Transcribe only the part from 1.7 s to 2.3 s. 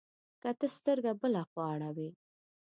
اړوې،